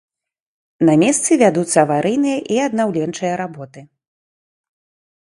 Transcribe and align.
На 0.89 0.95
месцы 1.03 1.31
вядуцца 1.43 1.77
аварыйныя 1.87 2.37
і 2.57 2.59
аднаўленчыя 2.67 3.33
работы. 3.45 3.89